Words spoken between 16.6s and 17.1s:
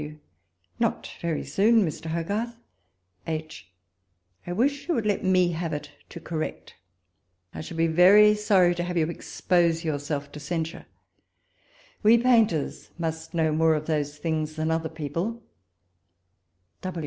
other people.